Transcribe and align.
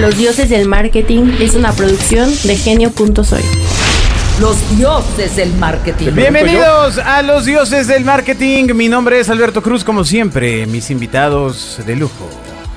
Los 0.00 0.16
dioses 0.16 0.48
del 0.48 0.66
marketing 0.68 1.32
es 1.40 1.54
una 1.54 1.72
producción 1.72 2.30
de 2.44 2.56
genio.soy. 2.56 3.42
Los 4.40 4.56
dioses 4.78 5.36
del 5.36 5.52
marketing. 5.54 6.08
Bienvenidos 6.14 6.98
a 6.98 7.22
los 7.22 7.44
dioses 7.44 7.86
del 7.86 8.04
marketing. 8.04 8.72
Mi 8.74 8.88
nombre 8.88 9.20
es 9.20 9.28
Alberto 9.28 9.62
Cruz, 9.62 9.84
como 9.84 10.04
siempre, 10.04 10.66
mis 10.66 10.90
invitados 10.90 11.78
de 11.86 11.96
lujo. 11.96 12.28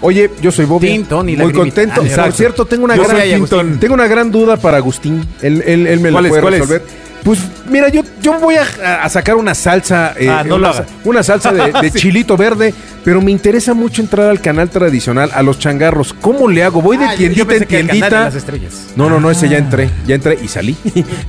Oye, 0.02 0.30
yo 0.42 0.52
soy 0.52 0.66
Bobby. 0.66 0.88
Tintón 0.88 1.30
y 1.30 1.38
Muy 1.38 1.54
contento. 1.54 2.02
Ah, 2.18 2.24
Por 2.24 2.34
cierto, 2.34 2.66
tengo 2.66 2.84
una, 2.84 2.98
Yo 2.98 3.04
gran, 3.04 3.18
soy 3.22 3.32
Agustín. 3.34 3.80
tengo 3.80 3.94
una 3.94 4.08
gran 4.08 4.30
duda 4.30 4.58
para 4.58 4.78
Agustín. 4.78 5.26
Él, 5.42 5.64
él- 5.66 5.88
él 5.88 6.00
me 6.02 6.12
la 6.12 6.20
¿Cuál 6.20 6.26
es, 6.26 6.32
puede 6.32 6.46
es? 6.58 6.62
resolver. 6.62 6.84
Pues 7.24 7.40
mira, 7.70 7.88
yo, 7.88 8.02
yo 8.24 8.40
voy 8.40 8.56
a, 8.56 9.04
a 9.04 9.10
sacar 9.10 9.36
una 9.36 9.54
salsa. 9.54 10.16
eh, 10.18 10.28
Ah, 10.30 10.44
no 10.44 10.56
una, 10.56 10.72
una 11.04 11.22
salsa 11.22 11.52
de, 11.52 11.72
de 11.82 11.92
chilito 12.00 12.36
verde, 12.36 12.74
pero 13.06 13.22
me 13.22 13.30
interesa 13.32 13.74
mucho 13.76 14.02
entrar 14.02 14.30
al 14.30 14.42
canal 14.42 14.70
tradicional, 14.70 15.30
a 15.34 15.44
los 15.44 15.60
changarros. 15.60 16.14
¿Cómo 16.14 16.48
le 16.48 16.64
hago? 16.64 16.82
Voy 16.82 16.98
de 16.98 17.06
Ah, 17.06 17.14
yo- 17.16 17.28
yo 17.30 17.46
tiendita 17.46 17.46
pensé 17.46 17.64
en 17.64 17.68
que 17.70 17.80
el 17.80 17.88
canal 17.88 17.88
de 17.88 18.00
tiendita. 18.08 18.24
las 18.26 18.36
estrellas. 18.36 18.74
No, 18.96 19.10
no, 19.10 19.20
no, 19.20 19.30
ese 19.30 19.48
ya 19.50 19.58
entré. 19.60 19.90
Ya 20.08 20.16
entré 20.16 20.40
y 20.42 20.48
salí. 20.48 20.76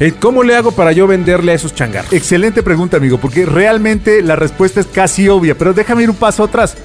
Eh, 0.00 0.14
¿Cómo 0.18 0.42
le 0.42 0.56
hago 0.56 0.72
para 0.72 0.92
yo 0.92 1.06
venderle 1.06 1.52
a 1.52 1.54
esos 1.56 1.74
changarros? 1.74 2.12
Excelente 2.12 2.62
pregunta, 2.62 2.96
amigo, 2.96 3.18
porque 3.18 3.44
realmente 3.44 4.22
la 4.22 4.36
respuesta 4.36 4.80
es 4.80 4.86
casi 4.86 5.28
obvia, 5.28 5.56
pero 5.58 5.74
déjame 5.74 6.04
ir 6.04 6.10
un 6.10 6.16
paso 6.16 6.44
atrás. 6.44 6.76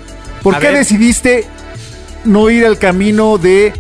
¿Por 0.44 0.56
A 0.56 0.60
qué 0.60 0.68
ver. 0.68 0.78
decidiste 0.80 1.46
no 2.26 2.50
ir 2.50 2.66
al 2.66 2.78
camino 2.78 3.38
de 3.38 3.74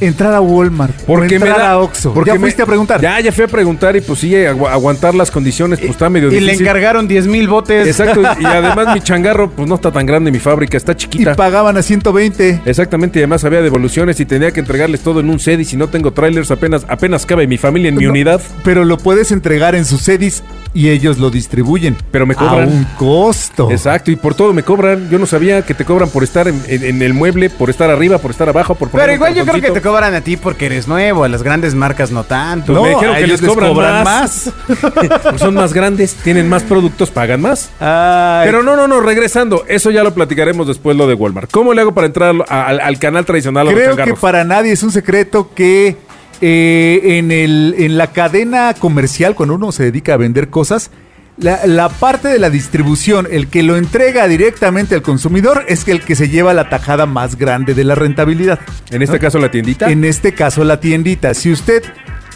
entrar 0.00 0.34
a 0.34 0.40
Walmart 0.40 0.94
Porque 1.06 1.36
o 1.36 1.40
me 1.40 1.48
da, 1.48 1.70
a 1.72 1.78
Oxxo? 1.78 2.12
porque 2.12 2.28
ya 2.30 2.34
me- 2.34 2.40
fuiste 2.40 2.62
a 2.62 2.66
preguntar. 2.66 3.00
Ya, 3.00 3.18
ya 3.20 3.32
fui 3.32 3.44
a 3.44 3.48
preguntar 3.48 3.96
y 3.96 4.00
pues 4.00 4.18
sí, 4.20 4.32
agu- 4.32 4.68
aguantar 4.68 5.14
las 5.14 5.30
condiciones, 5.30 5.78
pues 5.78 5.90
está 5.92 6.08
medio 6.10 6.28
Y 6.28 6.32
le 6.32 6.40
difícil. 6.40 6.62
encargaron 6.66 7.08
10 7.08 7.26
mil 7.26 7.48
botes. 7.48 7.86
Exacto, 7.86 8.20
y 8.38 8.44
además 8.44 8.94
mi 8.94 9.00
changarro 9.00 9.50
pues 9.50 9.68
no 9.68 9.74
está 9.76 9.90
tan 9.92 10.06
grande, 10.06 10.30
mi 10.30 10.38
fábrica 10.38 10.76
está 10.76 10.92
y 10.92 10.96
chiquita. 10.96 11.34
pagaban 11.34 11.76
a 11.76 11.82
120. 11.82 12.60
Exactamente, 12.64 13.18
y 13.18 13.22
además 13.22 13.44
había 13.44 13.62
devoluciones 13.62 14.18
y 14.20 14.26
tenía 14.26 14.50
que 14.50 14.60
entregarles 14.60 15.00
todo 15.00 15.20
en 15.20 15.30
un 15.30 15.38
set 15.40 15.60
y 15.60 15.64
si 15.64 15.76
no 15.76 15.88
tengo 15.88 16.12
trailers 16.12 16.50
apenas 16.50 16.84
apenas 16.88 17.24
cabe 17.26 17.46
mi 17.46 17.58
familia 17.58 17.88
en 17.88 17.96
mi 17.96 18.04
No, 18.04 18.10
unidad, 18.10 18.40
Pero 18.64 18.84
lo 18.84 18.98
puedes 18.98 19.32
entregar 19.32 19.74
en 19.74 19.84
sus 19.84 20.02
sedis 20.02 20.42
y 20.74 20.90
ellos 20.90 21.18
lo 21.18 21.30
distribuyen. 21.30 21.96
pero 22.10 22.26
me 22.26 22.34
A 22.34 22.36
cobran. 22.36 22.68
un 22.68 22.84
costo. 22.98 23.70
Exacto, 23.70 24.10
y 24.10 24.16
por 24.16 24.34
todo 24.34 24.52
me 24.52 24.62
cobran. 24.62 25.08
Yo 25.10 25.18
no 25.18 25.26
sabía 25.26 25.62
que 25.62 25.74
te 25.74 25.84
cobran 25.84 26.08
por 26.10 26.22
estar 26.22 26.48
en, 26.48 26.60
en- 26.68 26.84
en 26.84 27.02
el 27.02 27.14
mueble, 27.14 27.48
por 27.50 27.70
estar 27.70 27.90
arriba, 27.90 28.18
por 28.18 28.30
estar 28.30 28.48
abajo, 28.48 28.74
por 28.74 28.88
poner 28.90 29.06
Pero 29.06 29.12
un 29.12 29.16
igual 29.16 29.34
yo 29.34 29.42
creo 29.50 29.62
que 29.62 29.70
te 29.70 29.80
cobran 29.86 30.14
a 30.14 30.20
ti 30.20 30.36
porque 30.36 30.66
eres 30.66 30.88
nuevo, 30.88 31.24
a 31.24 31.28
las 31.28 31.42
grandes 31.42 31.74
marcas 31.74 32.10
no 32.10 32.24
tanto. 32.24 32.72
No, 32.72 32.82
me 32.82 32.90
dijeron 32.90 33.14
a 33.14 33.18
que 33.18 33.24
ellos 33.24 33.40
les 33.42 33.50
cobran, 33.50 33.72
cobran 33.72 34.04
más. 34.04 34.50
Pues 35.22 35.40
son 35.40 35.54
más 35.54 35.72
grandes, 35.72 36.14
tienen 36.14 36.48
más 36.48 36.62
productos, 36.62 37.10
pagan 37.10 37.40
más. 37.42 37.70
Ay, 37.80 38.46
Pero 38.46 38.62
no, 38.62 38.76
no, 38.76 38.88
no, 38.88 39.00
regresando, 39.00 39.64
eso 39.68 39.90
ya 39.90 40.02
lo 40.02 40.14
platicaremos 40.14 40.66
después 40.66 40.96
lo 40.96 41.06
de 41.06 41.14
Walmart. 41.14 41.50
¿Cómo 41.50 41.74
le 41.74 41.80
hago 41.82 41.92
para 41.94 42.06
entrar 42.06 42.34
a- 42.48 42.66
al, 42.66 42.80
al 42.80 42.98
canal 42.98 43.24
tradicional? 43.24 43.68
Creo 43.68 43.96
que 43.96 44.14
para 44.14 44.44
nadie 44.44 44.72
es 44.72 44.82
un 44.82 44.90
secreto 44.92 45.50
que 45.54 45.96
eh, 46.40 47.00
en, 47.18 47.30
el, 47.32 47.74
en 47.78 47.96
la 47.96 48.08
cadena 48.08 48.74
comercial, 48.78 49.34
cuando 49.34 49.54
uno 49.54 49.72
se 49.72 49.84
dedica 49.84 50.14
a 50.14 50.16
vender 50.16 50.48
cosas, 50.48 50.90
la, 51.38 51.66
la 51.66 51.88
parte 51.88 52.28
de 52.28 52.38
la 52.38 52.50
distribución, 52.50 53.26
el 53.30 53.48
que 53.48 53.62
lo 53.62 53.76
entrega 53.76 54.26
directamente 54.26 54.94
al 54.94 55.02
consumidor, 55.02 55.64
es 55.68 55.86
el 55.88 56.02
que 56.02 56.16
se 56.16 56.28
lleva 56.28 56.54
la 56.54 56.68
tajada 56.68 57.06
más 57.06 57.36
grande 57.36 57.74
de 57.74 57.84
la 57.84 57.94
rentabilidad. 57.94 58.58
En 58.90 59.02
este 59.02 59.18
caso 59.18 59.38
la 59.38 59.50
tiendita. 59.50 59.90
En 59.90 60.04
este 60.04 60.32
caso, 60.32 60.64
la 60.64 60.80
tiendita. 60.80 61.34
Si 61.34 61.52
usted 61.52 61.82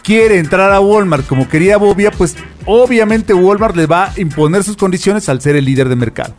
quiere 0.02 0.38
entrar 0.38 0.72
a 0.72 0.80
Walmart 0.80 1.26
como 1.26 1.48
quería 1.48 1.76
Bobia, 1.76 2.10
pues 2.10 2.36
obviamente 2.66 3.34
Walmart 3.34 3.76
le 3.76 3.86
va 3.86 4.06
a 4.06 4.20
imponer 4.20 4.64
sus 4.64 4.76
condiciones 4.76 5.28
al 5.28 5.40
ser 5.40 5.56
el 5.56 5.64
líder 5.64 5.88
de 5.88 5.96
mercado. 5.96 6.34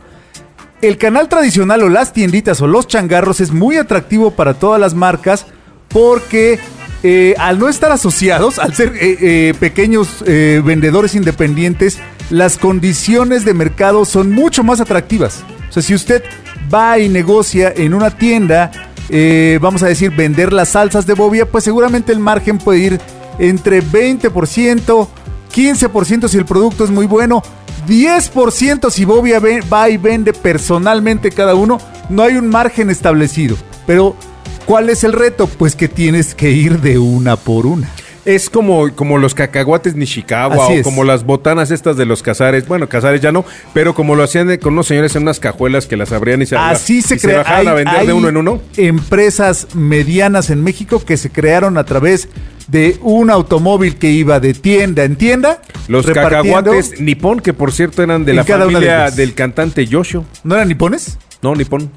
El 0.80 0.98
canal 0.98 1.28
tradicional 1.28 1.82
o 1.82 1.88
las 1.88 2.12
tienditas 2.12 2.60
o 2.60 2.66
los 2.66 2.88
changarros 2.88 3.40
es 3.40 3.52
muy 3.52 3.76
atractivo 3.76 4.32
para 4.32 4.54
todas 4.54 4.80
las 4.80 4.94
marcas 4.94 5.46
porque 5.88 6.58
eh, 7.04 7.34
al 7.38 7.58
no 7.58 7.68
estar 7.68 7.92
asociados, 7.92 8.58
al 8.58 8.74
ser 8.74 8.92
eh, 8.96 9.16
eh, 9.20 9.54
pequeños 9.58 10.24
vendedores 10.24 11.14
independientes, 11.14 11.98
las 12.32 12.56
condiciones 12.56 13.44
de 13.44 13.52
mercado 13.52 14.06
son 14.06 14.30
mucho 14.30 14.64
más 14.64 14.80
atractivas. 14.80 15.44
O 15.68 15.72
sea, 15.72 15.82
si 15.82 15.94
usted 15.94 16.24
va 16.72 16.98
y 16.98 17.10
negocia 17.10 17.72
en 17.76 17.92
una 17.92 18.10
tienda, 18.10 18.70
eh, 19.10 19.58
vamos 19.60 19.82
a 19.82 19.88
decir, 19.88 20.10
vender 20.10 20.50
las 20.50 20.70
salsas 20.70 21.06
de 21.06 21.12
bobia, 21.12 21.44
pues 21.44 21.62
seguramente 21.62 22.10
el 22.10 22.20
margen 22.20 22.56
puede 22.56 22.78
ir 22.78 23.00
entre 23.38 23.82
20%, 23.82 25.08
15% 25.54 26.28
si 26.28 26.38
el 26.38 26.46
producto 26.46 26.84
es 26.84 26.90
muy 26.90 27.06
bueno, 27.06 27.42
10% 27.86 28.90
si 28.90 29.04
Bobia 29.04 29.40
va 29.40 29.90
y 29.90 29.96
vende 29.98 30.32
personalmente 30.32 31.30
cada 31.32 31.54
uno, 31.54 31.78
no 32.08 32.22
hay 32.22 32.36
un 32.36 32.48
margen 32.48 32.88
establecido. 32.88 33.56
Pero, 33.86 34.16
¿cuál 34.64 34.88
es 34.88 35.04
el 35.04 35.12
reto? 35.12 35.48
Pues 35.48 35.76
que 35.76 35.88
tienes 35.88 36.34
que 36.34 36.50
ir 36.52 36.80
de 36.80 36.98
una 36.98 37.36
por 37.36 37.66
una. 37.66 37.90
Es 38.24 38.48
como, 38.48 38.94
como 38.94 39.18
los 39.18 39.34
cacahuates 39.34 39.96
Nishikawa 39.96 40.64
Así 40.64 40.74
o 40.74 40.76
es. 40.76 40.82
como 40.82 41.02
las 41.02 41.24
botanas 41.24 41.70
estas 41.70 41.96
de 41.96 42.06
los 42.06 42.22
cazares. 42.22 42.68
Bueno, 42.68 42.88
cazares 42.88 43.20
ya 43.20 43.32
no, 43.32 43.44
pero 43.74 43.94
como 43.94 44.14
lo 44.14 44.22
hacían 44.22 44.56
con 44.58 44.74
unos 44.74 44.86
señores 44.86 45.16
en 45.16 45.22
unas 45.22 45.40
cajuelas 45.40 45.86
que 45.86 45.96
las 45.96 46.12
abrían 46.12 46.40
y 46.42 46.46
se, 46.46 46.56
Así 46.56 46.98
y 46.98 47.02
se 47.02 47.32
bajaban 47.32 47.68
a 47.68 47.74
vender 47.74 48.06
de 48.06 48.12
uno 48.12 48.28
en 48.28 48.36
uno. 48.36 48.60
Empresas 48.76 49.68
medianas 49.74 50.50
en 50.50 50.62
México 50.62 51.04
que 51.04 51.16
se 51.16 51.30
crearon 51.30 51.78
a 51.78 51.84
través 51.84 52.28
de 52.68 52.96
un 53.02 53.30
automóvil 53.30 53.96
que 53.96 54.10
iba 54.10 54.38
de 54.40 54.54
tienda 54.54 55.04
en 55.04 55.16
tienda. 55.16 55.60
Los 55.88 56.06
cacahuates 56.06 57.00
Nippon, 57.00 57.40
que 57.40 57.52
por 57.52 57.72
cierto 57.72 58.02
eran 58.02 58.24
de 58.24 58.34
la 58.34 58.44
de 58.44 58.52
familia 58.52 59.10
del 59.10 59.34
cantante 59.34 59.86
Yoshio. 59.86 60.24
¿No 60.44 60.54
eran 60.54 60.68
nipones? 60.68 61.18
No, 61.42 61.54
Nippon. 61.56 61.90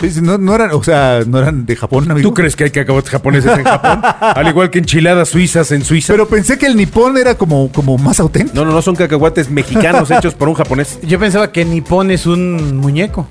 Sí, 0.00 0.10
sí, 0.10 0.20
no, 0.22 0.38
no 0.38 0.54
eran, 0.54 0.70
o 0.72 0.82
sea, 0.82 1.20
no 1.26 1.38
eran 1.38 1.66
de 1.66 1.76
Japón, 1.76 2.10
amigo. 2.10 2.28
¿Tú 2.28 2.34
crees 2.34 2.56
que 2.56 2.64
hay 2.64 2.70
cacahuates 2.70 3.10
japoneses 3.10 3.58
en 3.58 3.64
Japón? 3.64 4.00
Al 4.20 4.48
igual 4.48 4.70
que 4.70 4.78
enchiladas 4.78 5.28
suizas 5.28 5.70
en 5.72 5.84
Suiza. 5.84 6.14
Pero 6.14 6.26
pensé 6.26 6.56
que 6.56 6.66
el 6.66 6.74
nipón 6.76 7.18
era 7.18 7.34
como, 7.34 7.70
como 7.70 7.98
más 7.98 8.18
auténtico. 8.18 8.56
no, 8.58 8.64
no, 8.64 8.72
no 8.72 8.80
son 8.80 8.96
cacahuates 8.96 9.50
mexicanos 9.50 10.10
hechos 10.12 10.34
por 10.34 10.48
un 10.48 10.54
japonés. 10.54 10.98
Yo 11.02 11.18
pensaba 11.18 11.52
que 11.52 11.64
Nippon 11.66 12.10
es 12.10 12.24
un 12.26 12.78
muñeco. 12.78 13.26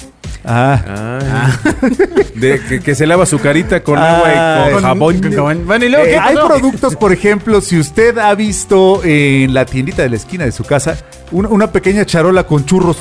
Ah, 0.46 0.82
Ah, 0.88 1.58
de, 2.36 2.60
que, 2.70 2.80
que 2.80 2.96
se 2.96 3.06
lava 3.08 3.26
su 3.26 3.40
carita 3.40 3.82
con 3.84 3.98
Ah, 3.98 4.18
agua 4.18 4.30
y 4.30 4.34
con 4.66 4.74
con- 4.74 4.84
jabón. 4.84 5.22
con 5.22 5.34
jabón. 5.34 5.64
Bueno, 5.66 5.86
y 5.86 5.90
luego, 5.90 6.06
Eh, 6.06 6.12
¿qué 6.12 6.18
hay 6.20 6.36
productos, 6.36 6.96
por 6.96 7.12
ejemplo, 7.12 7.62
si 7.62 7.80
usted 7.80 8.18
ha 8.20 8.34
visto 8.36 9.02
en 9.04 9.54
la 9.54 9.66
tiendita 9.66 10.04
de 10.04 10.10
la 10.10 10.16
esquina 10.16 10.46
de 10.46 10.52
su 10.52 10.64
casa 10.64 10.98
una, 11.32 11.50
una 11.50 11.72
pequeña 11.72 12.06
charola 12.06 12.44
con 12.46 12.66
churros. 12.66 12.98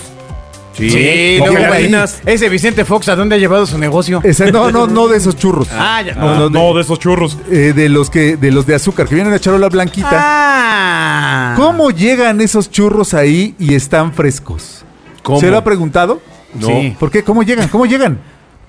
Sí, 0.79 0.91
Sí, 0.91 1.37
con 1.41 1.49
luego, 1.55 1.71
galletinas. 1.71 2.21
ese 2.25 2.49
Vicente 2.49 2.85
Fox, 2.85 3.09
¿a 3.09 3.17
dónde 3.17 3.35
ha 3.35 3.39
llevado 3.39 3.67
su 3.67 3.77
negocio? 3.79 4.23
No, 4.53 4.71
no, 4.71 4.87
no 4.87 5.09
de 5.09 5.19
esos 5.19 5.37
churros. 5.37 5.69
Ah, 5.73 6.03
ya. 6.07 6.15
No, 6.15 6.49
no, 6.49 6.69
de, 6.71 6.75
de 6.77 6.81
esos 6.83 6.99
churros. 6.99 7.37
eh, 7.51 7.73
de 7.75 7.89
los 7.89 8.09
que 8.11 8.37
de 8.37 8.51
los 8.53 8.65
de 8.67 8.77
azúcar 8.77 9.07
que 9.09 9.15
viene 9.17 9.29
en 9.29 9.33
una 9.35 9.41
charola 9.41 9.69
blanquita. 9.69 10.09
Ah. 10.13 11.55
¿Cómo 11.57 11.91
llegan 11.91 12.41
esos 12.41 12.71
churros 12.71 13.13
ahí 13.15 13.55
y 13.59 13.75
están 13.75 14.13
frescos? 14.13 14.85
¿Cómo? 15.23 15.41
¿Se 15.41 15.51
lo 15.51 15.59
ha 15.59 15.65
preguntado? 15.65 16.23
No. 16.55 16.67
Sí. 16.69 16.97
¿Por 16.99 17.11
qué? 17.11 17.23
¿Cómo 17.25 17.43
llegan? 17.43 17.69
¿Cómo 17.69 17.85
llegan? 17.87 18.19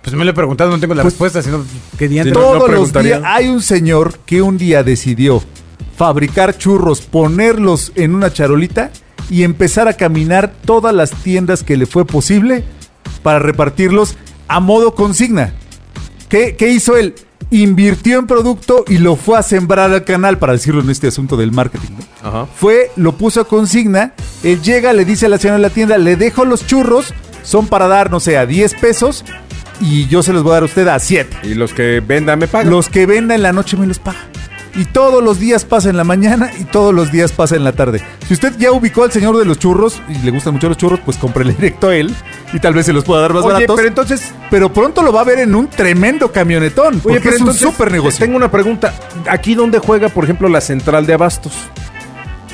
Pues 0.01 0.15
me 0.15 0.23
lo 0.25 0.31
he 0.31 0.33
preguntado, 0.33 0.71
no 0.71 0.79
tengo 0.79 0.95
la 0.95 1.03
Pues- 1.03 1.13
respuesta, 1.13 1.41
sino 1.41 1.63
que 1.97 2.09
no, 2.09 2.31
Todos 2.31 2.57
los 2.59 2.67
preguntaría. 2.69 3.17
días 3.19 3.31
hay 3.31 3.47
un 3.49 3.61
señor 3.61 4.17
que 4.25 4.41
un 4.41 4.57
día 4.57 4.81
decidió 4.81 5.43
fabricar 5.97 6.57
churros, 6.57 7.01
ponerlos 7.01 7.91
en 7.95 8.15
una 8.15 8.31
charolita 8.31 8.91
y 9.29 9.43
empezar 9.43 9.87
a 9.87 9.93
caminar 9.93 10.51
todas 10.65 10.93
las 10.93 11.11
tiendas 11.11 11.63
que 11.63 11.77
le 11.77 11.85
fue 11.85 12.05
posible 12.05 12.63
para 13.23 13.39
repartirlos 13.39 14.17
a 14.47 14.59
modo 14.59 14.95
consigna. 14.95 15.53
¿Qué, 16.27 16.55
qué 16.55 16.69
hizo 16.69 16.97
él? 16.97 17.15
Invirtió 17.51 18.19
en 18.19 18.27
producto 18.27 18.85
y 18.87 18.97
lo 18.97 19.15
fue 19.15 19.37
a 19.37 19.43
sembrar 19.43 19.91
al 19.91 20.03
canal, 20.03 20.37
para 20.37 20.53
decirlo 20.53 20.81
en 20.81 20.89
este 20.89 21.07
asunto 21.07 21.37
del 21.37 21.51
marketing. 21.51 21.89
¿no? 21.97 22.29
Ajá. 22.29 22.47
Fue, 22.55 22.91
lo 22.95 23.17
puso 23.17 23.41
a 23.41 23.47
consigna, 23.47 24.13
él 24.43 24.61
llega, 24.61 24.93
le 24.93 25.05
dice 25.05 25.25
a 25.25 25.29
la 25.29 25.37
señora 25.37 25.57
de 25.57 25.63
la 25.63 25.69
tienda, 25.69 25.97
le 25.97 26.15
dejo 26.15 26.45
los 26.45 26.67
churros, 26.67 27.13
son 27.43 27.67
para 27.67 27.87
dar, 27.87 28.11
no 28.11 28.19
sé, 28.19 28.37
a 28.37 28.45
10 28.45 28.75
pesos 28.75 29.25
y 29.79 30.07
yo 30.07 30.23
se 30.23 30.33
los 30.33 30.43
voy 30.43 30.51
a 30.51 30.53
dar 30.55 30.63
a 30.63 30.65
usted 30.65 30.87
a 30.87 30.99
7. 30.99 31.37
Y 31.43 31.53
los 31.53 31.73
que 31.73 32.01
vendan 32.05 32.39
me 32.39 32.47
pagan. 32.47 32.69
Los 32.69 32.89
que 32.89 33.05
venda 33.05 33.35
en 33.35 33.41
la 33.41 33.53
noche 33.53 33.77
me 33.77 33.87
los 33.87 33.99
paga. 33.99 34.19
Y 34.75 34.85
todos 34.85 35.23
los 35.23 35.39
días 35.39 35.65
pasa 35.65 35.89
en 35.89 35.97
la 35.97 36.03
mañana 36.03 36.51
y 36.59 36.63
todos 36.63 36.93
los 36.93 37.11
días 37.11 37.31
pasa 37.31 37.55
en 37.55 37.63
la 37.63 37.71
tarde. 37.71 38.01
Si 38.27 38.33
usted 38.33 38.53
ya 38.57 38.71
ubicó 38.71 39.03
al 39.03 39.11
señor 39.11 39.37
de 39.37 39.45
los 39.45 39.57
churros 39.57 40.01
y 40.07 40.17
le 40.19 40.31
gustan 40.31 40.53
mucho 40.53 40.69
los 40.69 40.77
churros, 40.77 40.99
pues 41.03 41.17
cómprele 41.17 41.53
directo 41.57 41.89
a 41.89 41.95
él 41.95 42.13
y 42.53 42.59
tal 42.59 42.73
vez 42.73 42.85
se 42.85 42.93
los 42.93 43.03
pueda 43.03 43.21
dar 43.21 43.33
más 43.33 43.43
Oye, 43.43 43.53
baratos. 43.53 43.75
pero 43.75 43.87
entonces... 43.87 44.33
Pero 44.51 44.71
pronto 44.71 45.01
lo 45.01 45.11
va 45.11 45.21
a 45.21 45.25
ver 45.25 45.39
en 45.39 45.55
un 45.55 45.67
tremendo 45.67 46.31
camionetón. 46.31 46.99
Porque 46.99 47.17
Oye, 47.17 47.19
pero 47.21 47.35
es 47.35 47.41
un 47.41 47.47
entonces, 47.47 47.69
súper 47.69 47.91
negocio. 47.91 48.25
Tengo 48.25 48.37
una 48.37 48.51
pregunta. 48.51 48.93
¿Aquí 49.29 49.55
dónde 49.55 49.79
juega, 49.79 50.09
por 50.09 50.23
ejemplo, 50.23 50.47
la 50.49 50.61
central 50.61 51.05
de 51.05 51.13
abastos? 51.13 51.53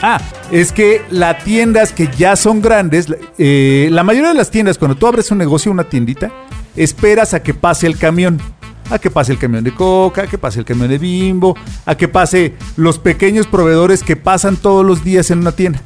Ah, 0.01 0.19
es 0.51 0.71
que 0.71 1.01
las 1.09 1.43
tiendas 1.43 1.91
que 1.93 2.09
ya 2.17 2.35
son 2.35 2.61
grandes, 2.61 3.07
eh, 3.37 3.87
la 3.91 4.03
mayoría 4.03 4.29
de 4.29 4.35
las 4.35 4.51
tiendas, 4.51 4.77
cuando 4.77 4.95
tú 4.95 5.07
abres 5.07 5.31
un 5.31 5.37
negocio, 5.37 5.71
una 5.71 5.85
tiendita, 5.85 6.31
esperas 6.75 7.33
a 7.33 7.41
que 7.41 7.53
pase 7.53 7.87
el 7.87 7.97
camión. 7.97 8.41
A 8.89 8.99
que 8.99 9.09
pase 9.09 9.31
el 9.31 9.39
camión 9.39 9.63
de 9.63 9.73
coca, 9.73 10.23
a 10.23 10.27
que 10.27 10.37
pase 10.37 10.59
el 10.59 10.65
camión 10.65 10.89
de 10.89 10.97
bimbo, 10.97 11.55
a 11.85 11.95
que 11.95 12.07
pase 12.07 12.53
los 12.75 12.99
pequeños 12.99 13.47
proveedores 13.47 14.03
que 14.03 14.15
pasan 14.15 14.57
todos 14.57 14.85
los 14.85 15.03
días 15.03 15.31
en 15.31 15.39
una 15.39 15.51
tienda. 15.51 15.81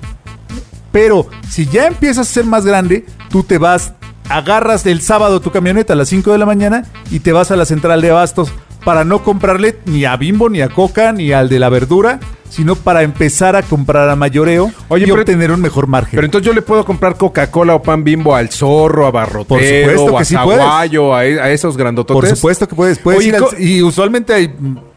Pero 0.91 1.27
si 1.49 1.65
ya 1.65 1.87
empiezas 1.87 2.29
a 2.29 2.33
ser 2.33 2.45
más 2.45 2.65
grande, 2.65 3.05
tú 3.29 3.43
te 3.43 3.57
vas, 3.57 3.93
agarras 4.27 4.85
el 4.85 5.01
sábado 5.01 5.39
tu 5.39 5.51
camioneta 5.51 5.93
a 5.93 5.95
las 5.95 6.09
5 6.09 6.31
de 6.31 6.37
la 6.37 6.45
mañana 6.45 6.85
y 7.11 7.19
te 7.19 7.31
vas 7.31 7.51
a 7.51 7.55
la 7.55 7.65
central 7.65 8.01
de 8.01 8.11
abastos 8.11 8.51
para 8.83 9.03
no 9.03 9.23
comprarle 9.23 9.77
ni 9.85 10.05
a 10.05 10.15
Bimbo, 10.15 10.49
ni 10.49 10.61
a 10.61 10.69
Coca, 10.69 11.11
ni 11.11 11.31
al 11.31 11.49
de 11.49 11.59
la 11.59 11.69
verdura, 11.69 12.19
sino 12.49 12.75
para 12.75 13.03
empezar 13.03 13.55
a 13.55 13.61
comprar 13.61 14.09
a 14.09 14.15
mayoreo 14.15 14.71
Oye, 14.89 15.03
y 15.03 15.07
pero- 15.07 15.21
obtener 15.21 15.51
un 15.51 15.61
mejor 15.61 15.87
margen. 15.87 16.11
Pero 16.15 16.25
entonces 16.25 16.45
yo 16.47 16.53
le 16.53 16.61
puedo 16.61 16.83
comprar 16.85 17.15
Coca-Cola 17.15 17.75
o 17.75 17.81
pan 17.83 18.03
bimbo 18.03 18.35
al 18.35 18.49
zorro, 18.49 19.05
a 19.07 19.11
barrotero, 19.11 19.47
Por 19.47 19.61
supuesto 19.63 20.15
a 20.15 20.19
que 20.19 20.25
sí 20.25 20.35
puedes. 20.43 20.59
Zaguayo, 20.61 21.13
a, 21.15 21.19
a 21.19 21.51
esos 21.51 21.77
grandototes. 21.77 22.29
Por 22.29 22.35
supuesto 22.35 22.67
que 22.67 22.75
puedes. 22.75 22.99
puedes 22.99 23.19
Oye, 23.19 23.29
ir 23.29 23.35
al- 23.35 23.41
co- 23.41 23.51
y 23.57 23.81
usualmente 23.83 24.33
hay 24.33 24.53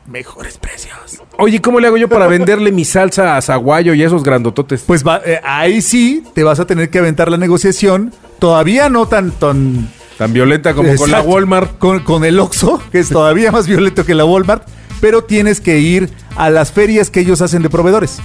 mejores 0.06 0.58
precios. 0.58 0.92
Oye, 1.38 1.60
¿cómo 1.60 1.80
le 1.80 1.86
hago 1.88 1.96
yo 1.96 2.08
para 2.08 2.26
venderle 2.26 2.72
mi 2.72 2.84
salsa 2.84 3.36
a 3.36 3.42
Zaguayo 3.42 3.94
y 3.94 4.02
a 4.02 4.06
esos 4.06 4.22
grandototes? 4.22 4.82
Pues 4.86 5.06
va- 5.06 5.20
eh, 5.24 5.40
ahí 5.44 5.80
sí 5.82 6.22
te 6.34 6.42
vas 6.44 6.60
a 6.60 6.66
tener 6.66 6.90
que 6.90 6.98
aventar 6.98 7.30
la 7.30 7.36
negociación. 7.38 8.12
Todavía 8.38 8.88
no 8.88 9.06
tan... 9.06 9.30
tan 9.32 9.88
Tan 10.18 10.32
violenta 10.34 10.74
como 10.74 10.94
con 10.94 11.10
la. 11.10 11.22
Walmart. 11.22 11.78
Con, 11.78 12.00
con 12.00 12.24
el 12.24 12.38
Oxxo, 12.38 12.80
que 12.92 12.98
es 13.00 13.08
todavía 13.08 13.50
más 13.50 13.66
violento 13.66 14.04
que 14.04 14.14
la 14.14 14.24
Walmart. 14.26 14.62
Pero 15.02 15.24
tienes 15.24 15.60
que 15.60 15.80
ir 15.80 16.08
a 16.36 16.48
las 16.48 16.72
ferias 16.72 17.10
que 17.10 17.20
ellos 17.20 17.42
hacen 17.42 17.62
de 17.62 17.68
proveedores. 17.68 18.20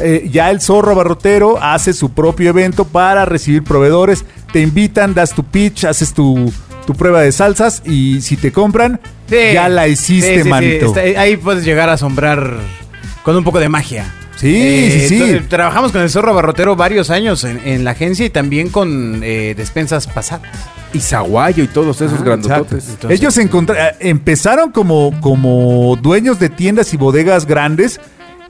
Eh, 0.00 0.28
ya 0.30 0.50
el 0.50 0.60
zorro 0.60 0.92
abarrotero 0.92 1.60
hace 1.60 1.92
su 1.94 2.10
propio 2.12 2.50
evento 2.50 2.84
para 2.84 3.24
recibir 3.24 3.64
proveedores. 3.64 4.24
Te 4.52 4.60
invitan, 4.60 5.14
das 5.14 5.32
tu 5.34 5.42
pitch, 5.42 5.84
haces 5.86 6.12
tu, 6.12 6.52
tu 6.86 6.94
prueba 6.94 7.22
de 7.22 7.32
salsas 7.32 7.82
y 7.86 8.20
si 8.20 8.36
te 8.36 8.52
compran, 8.52 9.00
Sí. 9.28 9.36
ya 9.54 9.68
la 9.70 9.88
hiciste, 9.88 10.28
Sí, 10.30 10.36
sí, 10.36 10.42
sí. 10.44 10.48
manito. 10.48 10.86
Está- 10.94 11.20
ahí 11.20 11.36
puedes 11.38 11.64
llegar 11.64 11.88
a 11.88 11.94
asombrar 11.94 12.58
con 13.22 13.34
un 13.34 13.42
poco 13.42 13.58
de 13.58 13.68
magia. 13.70 14.14
Eh, 14.42 14.88
Sí, 14.92 15.08
sí, 15.08 15.18
sí. 15.18 15.24
tra- 15.34 15.48
Trabajamos 15.48 15.90
con 15.92 16.00
el 16.02 16.10
zorro 16.10 16.32
barrotero 16.34 16.76
varios 16.76 17.10
años 17.10 17.42
en, 17.44 17.58
en 17.66 17.82
la 17.84 17.90
agencia 17.92 18.24
y 18.26 18.30
también 18.30 18.68
con 18.68 19.20
eh, 19.24 19.54
despensas 19.56 20.06
pasadas. 20.06 20.46
Y 20.92 21.00
Zaguayo 21.00 21.64
y 21.64 21.66
todos 21.68 22.00
esos 22.00 22.22
grandototes. 22.22 22.88
Entonces- 22.90 23.20
Ellos 23.20 23.36
eh, 23.38 23.44
empezaron 24.00 24.72
como, 24.72 25.18
como 25.20 25.96
dueños 26.00 26.38
de 26.38 26.48
tiendas 26.48 26.94
y 26.94 26.96
bodegas 26.96 27.46
grandes 27.46 28.00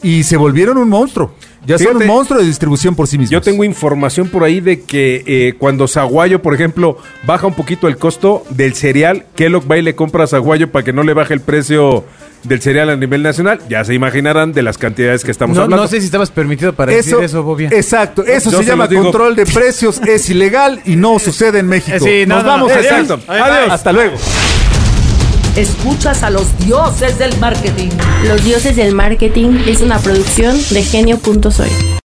y 0.03 0.23
se 0.23 0.37
volvieron 0.37 0.79
un 0.79 0.89
monstruo. 0.89 1.35
Ya 1.67 1.77
son 1.77 1.97
un 1.97 2.07
monstruo 2.07 2.39
de 2.41 2.47
distribución 2.47 2.95
por 2.95 3.09
sí 3.09 3.19
mismos. 3.19 3.31
Yo 3.33 3.41
tengo 3.41 3.65
información 3.65 4.29
por 4.29 4.45
ahí 4.45 4.61
de 4.61 4.83
que 4.83 5.25
eh, 5.27 5.55
cuando 5.59 5.89
Zaguayo, 5.89 6.41
por 6.41 6.55
ejemplo, 6.55 6.97
baja 7.27 7.47
un 7.47 7.55
poquito 7.55 7.89
el 7.89 7.97
costo 7.99 8.45
del 8.51 8.75
cereal, 8.75 9.27
Kellogg 9.35 9.71
va 9.71 9.77
y 9.77 9.83
le 9.83 9.95
compra 9.95 10.25
a 10.25 10.27
Zaguayo 10.29 10.71
para 10.71 10.85
que 10.85 10.93
no 10.93 11.03
le 11.03 11.13
baje 11.15 11.35
el 11.35 11.41
precio 11.41 12.05
del 12.45 12.61
cereal 12.61 12.91
a 12.91 12.97
nivel 12.97 13.23
nacional. 13.23 13.61
Ya 13.69 13.85
se 13.85 13.95
imaginarán 13.95 14.53
de 14.53 14.63
las 14.63 14.79
cantidades 14.79 15.25
que 15.25 15.31
estamos 15.31 15.57
No, 15.57 15.65
hablando. 15.65 15.83
no 15.83 15.89
sé 15.89 16.01
si 16.01 16.07
estabas 16.07 16.31
permitido 16.31 16.73
para 16.73 16.93
decir 16.93 17.17
eso, 17.23 17.43
Bobia. 17.43 17.69
Exacto, 17.73 18.25
eso 18.25 18.51
Yo 18.51 18.59
se 18.59 18.65
se 18.65 18.71
llama 18.71 18.89
control 18.89 19.37
de 19.37 19.47
precios, 19.47 20.01
es 20.07 20.29
ilegal 20.31 20.81
y 20.85 20.97
no 20.97 21.19
sucede 21.19 21.59
en 21.61 21.67
México. 21.67 21.97
Eh, 21.97 22.01
sí, 22.01 22.27
no, 22.27 22.37
Nos 22.37 22.45
no, 22.45 22.51
vamos, 22.51 22.69
no, 22.73 22.75
exacto. 22.79 23.15
exacto. 23.15 23.33
Adiós. 23.33 23.71
Hasta 23.73 23.93
luego. 23.93 24.17
Escuchas 25.57 26.23
a 26.23 26.31
los 26.31 26.57
dioses 26.65 27.19
del 27.19 27.37
marketing. 27.39 27.89
Los 28.29 28.45
dioses 28.45 28.77
del 28.77 28.95
marketing 28.95 29.59
es 29.67 29.81
una 29.81 29.99
producción 29.99 30.57
de 30.71 30.83
genio.soy. 30.85 31.99